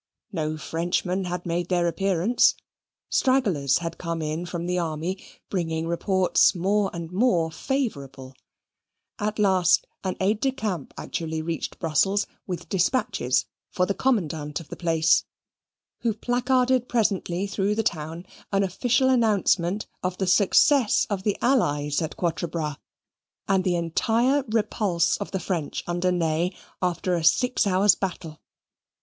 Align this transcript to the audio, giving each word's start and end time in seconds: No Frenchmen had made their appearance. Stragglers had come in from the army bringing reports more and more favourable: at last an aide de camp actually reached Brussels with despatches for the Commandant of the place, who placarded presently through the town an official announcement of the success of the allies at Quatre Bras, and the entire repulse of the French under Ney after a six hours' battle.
No 0.31 0.57
Frenchmen 0.57 1.25
had 1.25 1.45
made 1.45 1.69
their 1.69 1.87
appearance. 1.87 2.55
Stragglers 3.11 3.77
had 3.77 3.99
come 3.99 4.19
in 4.19 4.47
from 4.47 4.65
the 4.65 4.79
army 4.79 5.23
bringing 5.47 5.85
reports 5.85 6.55
more 6.55 6.89
and 6.91 7.11
more 7.11 7.51
favourable: 7.51 8.33
at 9.19 9.37
last 9.37 9.85
an 10.03 10.15
aide 10.19 10.39
de 10.39 10.51
camp 10.51 10.91
actually 10.97 11.39
reached 11.43 11.77
Brussels 11.77 12.25
with 12.47 12.67
despatches 12.67 13.45
for 13.69 13.85
the 13.85 13.93
Commandant 13.93 14.59
of 14.59 14.69
the 14.69 14.75
place, 14.75 15.23
who 15.99 16.15
placarded 16.15 16.89
presently 16.89 17.45
through 17.45 17.75
the 17.75 17.83
town 17.83 18.25
an 18.51 18.63
official 18.63 19.07
announcement 19.07 19.85
of 20.01 20.17
the 20.17 20.25
success 20.25 21.05
of 21.11 21.21
the 21.21 21.37
allies 21.43 22.01
at 22.01 22.17
Quatre 22.17 22.47
Bras, 22.47 22.77
and 23.47 23.63
the 23.63 23.75
entire 23.75 24.43
repulse 24.49 25.15
of 25.17 25.29
the 25.29 25.39
French 25.39 25.83
under 25.85 26.11
Ney 26.11 26.57
after 26.81 27.13
a 27.13 27.23
six 27.23 27.67
hours' 27.67 27.93
battle. 27.93 28.41